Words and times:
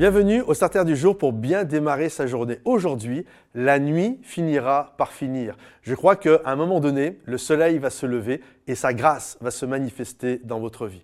Bienvenue 0.00 0.40
au 0.40 0.54
Starter 0.54 0.86
du 0.86 0.96
jour 0.96 1.18
pour 1.18 1.34
bien 1.34 1.64
démarrer 1.64 2.08
sa 2.08 2.26
journée. 2.26 2.58
Aujourd'hui, 2.64 3.26
la 3.54 3.78
nuit 3.78 4.18
finira 4.22 4.94
par 4.96 5.12
finir. 5.12 5.58
Je 5.82 5.94
crois 5.94 6.16
qu'à 6.16 6.40
un 6.46 6.56
moment 6.56 6.80
donné, 6.80 7.18
le 7.26 7.36
soleil 7.36 7.76
va 7.76 7.90
se 7.90 8.06
lever 8.06 8.40
et 8.66 8.74
sa 8.74 8.94
grâce 8.94 9.36
va 9.42 9.50
se 9.50 9.66
manifester 9.66 10.40
dans 10.42 10.58
votre 10.58 10.86
vie. 10.86 11.02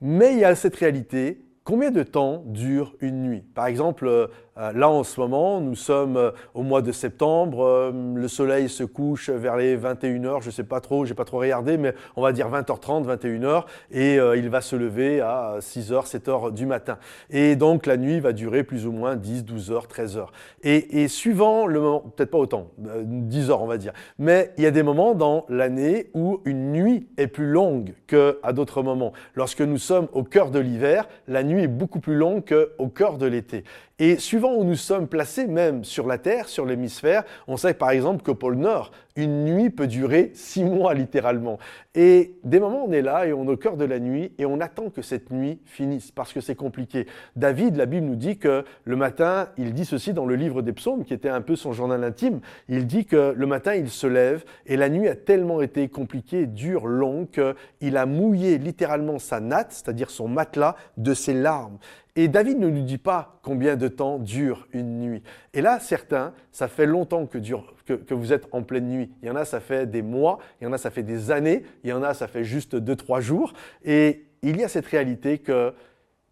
Mais 0.00 0.32
il 0.32 0.40
y 0.40 0.44
a 0.44 0.56
cette 0.56 0.74
réalité 0.74 1.44
Combien 1.64 1.90
de 1.90 2.02
temps 2.02 2.42
dure 2.44 2.94
une 3.00 3.22
nuit? 3.22 3.42
Par 3.54 3.66
exemple, 3.66 4.06
euh, 4.06 4.26
là 4.56 4.88
en 4.88 5.04
ce 5.04 5.20
moment, 5.20 5.60
nous 5.60 5.74
sommes 5.74 6.16
euh, 6.16 6.30
au 6.54 6.62
mois 6.62 6.82
de 6.82 6.92
septembre, 6.92 7.64
euh, 7.64 7.92
le 8.14 8.28
soleil 8.28 8.68
se 8.68 8.84
couche 8.84 9.30
vers 9.30 9.56
les 9.56 9.76
21h, 9.76 10.42
je 10.42 10.46
ne 10.46 10.52
sais 10.52 10.64
pas 10.64 10.80
trop, 10.80 11.04
j'ai 11.04 11.14
pas 11.14 11.24
trop 11.24 11.38
regardé, 11.38 11.76
mais 11.76 11.94
on 12.16 12.22
va 12.22 12.32
dire 12.32 12.50
20h30, 12.50 13.04
21h, 13.04 13.64
et 13.90 14.16
il 14.36 14.48
va 14.48 14.60
se 14.60 14.76
lever 14.76 15.20
à 15.20 15.56
6h, 15.60 16.08
7h 16.08 16.52
du 16.52 16.66
matin. 16.66 16.98
Et 17.30 17.56
donc 17.56 17.86
la 17.86 17.96
nuit 17.96 18.20
va 18.20 18.32
durer 18.32 18.64
plus 18.64 18.86
ou 18.86 18.92
moins 18.92 19.16
10, 19.16 19.44
12h, 19.44 19.88
13h. 19.88 20.26
Et, 20.62 21.02
et 21.02 21.08
suivant 21.08 21.66
le 21.66 21.80
moment, 21.80 22.00
peut-être 22.00 22.30
pas 22.30 22.38
autant, 22.38 22.70
10 22.78 23.50
heures 23.50 23.62
on 23.62 23.66
va 23.66 23.78
dire, 23.78 23.92
mais 24.18 24.52
il 24.56 24.64
y 24.64 24.66
a 24.66 24.70
des 24.70 24.82
moments 24.82 25.14
dans 25.14 25.46
l'année 25.48 26.10
où 26.14 26.40
une 26.44 26.72
nuit 26.72 27.08
est 27.16 27.26
plus 27.26 27.50
longue 27.50 27.94
qu'à 28.06 28.52
d'autres 28.52 28.82
moments. 28.82 29.12
Lorsque 29.34 29.60
nous 29.60 29.78
sommes 29.78 30.08
au 30.12 30.22
cœur 30.22 30.50
de 30.50 30.58
l'hiver, 30.58 31.08
la 31.28 31.42
nuit 31.42 31.62
est 31.62 31.68
beaucoup 31.68 32.00
plus 32.00 32.16
longue 32.16 32.44
qu'au 32.44 32.88
cœur 32.88 33.18
de 33.18 33.26
l'été. 33.26 33.64
Et 34.00 34.16
suivant 34.16 34.43
où 34.52 34.64
nous 34.64 34.76
sommes 34.76 35.08
placés, 35.08 35.46
même 35.46 35.84
sur 35.84 36.06
la 36.06 36.18
Terre, 36.18 36.48
sur 36.48 36.66
l'hémisphère, 36.66 37.24
on 37.48 37.56
sait 37.56 37.74
par 37.74 37.90
exemple 37.90 38.22
qu'au 38.22 38.34
pôle 38.34 38.56
Nord, 38.56 38.90
une 39.16 39.44
nuit 39.44 39.70
peut 39.70 39.86
durer 39.86 40.32
six 40.34 40.64
mois 40.64 40.92
littéralement. 40.94 41.58
Et 41.94 42.36
des 42.42 42.58
moments, 42.58 42.84
on 42.84 42.92
est 42.92 43.02
là 43.02 43.26
et 43.26 43.32
on 43.32 43.44
est 43.44 43.50
au 43.50 43.56
cœur 43.56 43.76
de 43.76 43.84
la 43.84 44.00
nuit 44.00 44.32
et 44.38 44.46
on 44.46 44.60
attend 44.60 44.90
que 44.90 45.02
cette 45.02 45.30
nuit 45.30 45.60
finisse 45.64 46.10
parce 46.10 46.32
que 46.32 46.40
c'est 46.40 46.56
compliqué. 46.56 47.06
David, 47.36 47.76
la 47.76 47.86
Bible 47.86 48.06
nous 48.06 48.16
dit 48.16 48.38
que 48.38 48.64
le 48.84 48.96
matin, 48.96 49.48
il 49.56 49.72
dit 49.72 49.84
ceci 49.84 50.12
dans 50.12 50.26
le 50.26 50.34
livre 50.34 50.62
des 50.62 50.72
psaumes, 50.72 51.04
qui 51.04 51.14
était 51.14 51.28
un 51.28 51.42
peu 51.42 51.54
son 51.54 51.72
journal 51.72 52.02
intime, 52.02 52.40
il 52.68 52.86
dit 52.86 53.04
que 53.04 53.32
le 53.36 53.46
matin, 53.46 53.74
il 53.74 53.88
se 53.88 54.06
lève 54.06 54.44
et 54.66 54.76
la 54.76 54.88
nuit 54.88 55.08
a 55.08 55.14
tellement 55.14 55.62
été 55.62 55.88
compliquée, 55.88 56.46
dure, 56.46 56.86
longue, 56.86 57.28
qu'il 57.28 57.96
a 57.96 58.06
mouillé 58.06 58.58
littéralement 58.58 59.20
sa 59.20 59.38
natte, 59.38 59.72
c'est-à-dire 59.72 60.10
son 60.10 60.26
matelas, 60.26 60.74
de 60.96 61.14
ses 61.14 61.34
larmes. 61.34 61.78
Et 62.16 62.28
David 62.28 62.60
ne 62.60 62.68
nous 62.68 62.82
dit 62.82 62.98
pas 62.98 63.40
combien 63.42 63.74
de 63.74 63.88
temps 63.88 64.18
dure 64.18 64.68
une 64.72 65.00
nuit. 65.00 65.22
Et 65.52 65.60
là, 65.60 65.80
certains, 65.80 66.32
ça 66.52 66.68
fait 66.68 66.86
longtemps 66.86 67.26
que, 67.26 67.38
que, 67.38 68.14
vous 68.14 68.32
êtes 68.32 68.46
en 68.52 68.62
pleine 68.62 68.88
nuit. 68.88 69.03
Il 69.22 69.28
y 69.28 69.30
en 69.30 69.36
a, 69.36 69.44
ça 69.44 69.60
fait 69.60 69.86
des 69.86 70.02
mois, 70.02 70.38
il 70.60 70.64
y 70.64 70.66
en 70.66 70.72
a, 70.72 70.78
ça 70.78 70.90
fait 70.90 71.02
des 71.02 71.30
années, 71.30 71.64
il 71.82 71.90
y 71.90 71.92
en 71.92 72.02
a, 72.02 72.14
ça 72.14 72.28
fait 72.28 72.44
juste 72.44 72.76
deux, 72.76 72.96
trois 72.96 73.20
jours. 73.20 73.52
Et 73.84 74.26
il 74.42 74.58
y 74.58 74.64
a 74.64 74.68
cette 74.68 74.86
réalité 74.86 75.38
que 75.38 75.74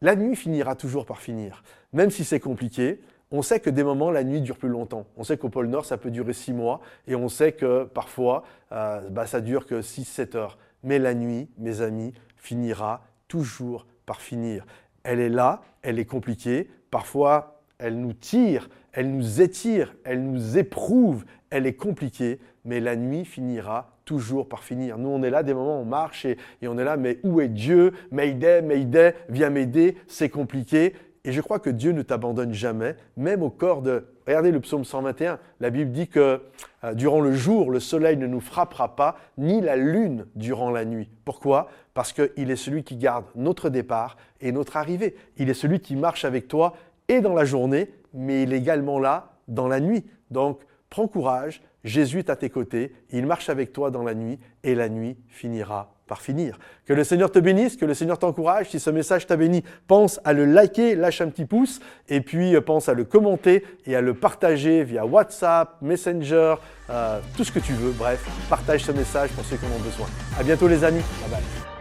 la 0.00 0.16
nuit 0.16 0.36
finira 0.36 0.74
toujours 0.76 1.06
par 1.06 1.20
finir. 1.20 1.62
Même 1.92 2.10
si 2.10 2.24
c'est 2.24 2.40
compliqué, 2.40 3.00
on 3.30 3.42
sait 3.42 3.60
que 3.60 3.70
des 3.70 3.84
moments, 3.84 4.10
la 4.10 4.24
nuit 4.24 4.40
dure 4.40 4.58
plus 4.58 4.68
longtemps. 4.68 5.06
On 5.16 5.24
sait 5.24 5.38
qu'au 5.38 5.48
pôle 5.48 5.68
Nord, 5.68 5.86
ça 5.86 5.96
peut 5.96 6.10
durer 6.10 6.34
six 6.34 6.52
mois. 6.52 6.80
Et 7.06 7.14
on 7.14 7.28
sait 7.28 7.52
que 7.52 7.84
parfois, 7.84 8.44
euh, 8.72 9.08
bah, 9.08 9.26
ça 9.26 9.40
dure 9.40 9.66
que 9.66 9.80
6-7 9.80 10.36
heures. 10.36 10.58
Mais 10.82 10.98
la 10.98 11.14
nuit, 11.14 11.48
mes 11.56 11.80
amis, 11.80 12.12
finira 12.36 13.04
toujours 13.28 13.86
par 14.04 14.20
finir 14.20 14.66
elle 15.04 15.20
est 15.20 15.28
là, 15.28 15.62
elle 15.82 15.98
est 15.98 16.04
compliquée, 16.04 16.70
parfois 16.90 17.61
elle 17.82 17.98
nous 18.00 18.12
tire, 18.12 18.70
elle 18.92 19.10
nous 19.10 19.42
étire, 19.42 19.94
elle 20.04 20.22
nous 20.22 20.56
éprouve, 20.56 21.24
elle 21.50 21.66
est 21.66 21.74
compliquée, 21.74 22.38
mais 22.64 22.78
la 22.80 22.94
nuit 22.94 23.24
finira 23.24 23.96
toujours 24.04 24.48
par 24.48 24.62
finir. 24.62 24.98
Nous, 24.98 25.08
on 25.08 25.22
est 25.22 25.30
là, 25.30 25.42
des 25.42 25.52
moments, 25.52 25.80
on 25.80 25.84
marche 25.84 26.24
et, 26.24 26.38
on 26.62 26.78
est 26.78 26.84
là, 26.84 26.96
mais 26.96 27.18
où 27.24 27.40
est 27.40 27.48
Dieu? 27.48 27.92
Mayday, 28.12 28.62
Mayday, 28.62 29.14
viens 29.28 29.50
m'aider, 29.50 29.96
c'est 30.06 30.28
compliqué. 30.28 30.94
Et 31.24 31.32
je 31.32 31.40
crois 31.40 31.58
que 31.58 31.70
Dieu 31.70 31.92
ne 31.92 32.02
t'abandonne 32.02 32.52
jamais, 32.52 32.96
même 33.16 33.42
au 33.42 33.50
corps 33.50 33.82
de... 33.82 34.06
Regardez 34.26 34.52
le 34.52 34.60
psaume 34.60 34.84
121, 34.84 35.38
la 35.60 35.70
Bible 35.70 35.90
dit 35.90 36.08
que 36.08 36.40
euh, 36.84 36.94
durant 36.94 37.20
le 37.20 37.32
jour, 37.32 37.70
le 37.70 37.80
soleil 37.80 38.16
ne 38.16 38.26
nous 38.26 38.40
frappera 38.40 38.94
pas, 38.94 39.16
ni 39.38 39.60
la 39.60 39.76
lune 39.76 40.26
durant 40.36 40.70
la 40.70 40.84
nuit. 40.84 41.10
Pourquoi? 41.24 41.68
Parce 41.94 42.12
qu'il 42.12 42.50
est 42.50 42.56
celui 42.56 42.84
qui 42.84 42.96
garde 42.96 43.24
notre 43.34 43.68
départ 43.68 44.16
et 44.40 44.52
notre 44.52 44.76
arrivée. 44.76 45.16
Il 45.38 45.48
est 45.48 45.54
celui 45.54 45.80
qui 45.80 45.96
marche 45.96 46.24
avec 46.24 46.48
toi 46.48 46.74
et 47.08 47.20
dans 47.20 47.34
la 47.34 47.44
journée, 47.44 47.90
mais 48.14 48.42
il 48.42 48.52
est 48.52 48.58
également 48.58 48.98
là 48.98 49.32
dans 49.48 49.68
la 49.68 49.80
nuit. 49.80 50.04
Donc, 50.30 50.60
prends 50.90 51.08
courage, 51.08 51.62
Jésus 51.84 52.20
est 52.20 52.30
à 52.30 52.36
tes 52.36 52.50
côtés, 52.50 52.92
il 53.10 53.26
marche 53.26 53.48
avec 53.48 53.72
toi 53.72 53.90
dans 53.90 54.02
la 54.02 54.14
nuit 54.14 54.38
et 54.62 54.74
la 54.74 54.88
nuit 54.88 55.16
finira 55.28 55.94
par 56.06 56.20
finir. 56.20 56.58
Que 56.84 56.92
le 56.92 57.04
Seigneur 57.04 57.30
te 57.30 57.38
bénisse, 57.38 57.76
que 57.76 57.86
le 57.86 57.94
Seigneur 57.94 58.18
t'encourage. 58.18 58.68
Si 58.70 58.78
ce 58.78 58.90
message 58.90 59.26
t'a 59.26 59.36
béni, 59.36 59.64
pense 59.86 60.20
à 60.24 60.32
le 60.32 60.44
liker, 60.44 60.94
lâche 60.94 61.20
un 61.22 61.28
petit 61.28 61.46
pouce 61.46 61.80
et 62.08 62.20
puis 62.20 62.54
euh, 62.54 62.60
pense 62.60 62.88
à 62.88 62.94
le 62.94 63.04
commenter 63.04 63.64
et 63.86 63.96
à 63.96 64.00
le 64.00 64.14
partager 64.14 64.84
via 64.84 65.06
WhatsApp, 65.06 65.80
Messenger, 65.80 66.56
euh, 66.90 67.20
tout 67.36 67.44
ce 67.44 67.52
que 67.52 67.60
tu 67.60 67.72
veux. 67.72 67.92
Bref, 67.92 68.24
partage 68.50 68.84
ce 68.84 68.92
message 68.92 69.30
pour 69.30 69.44
ceux 69.44 69.56
qui 69.56 69.64
en 69.64 69.74
ont 69.74 69.82
besoin. 69.82 70.06
À 70.38 70.42
bientôt 70.42 70.68
les 70.68 70.84
amis. 70.84 71.02
Bye 71.22 71.40
bye. 71.40 71.71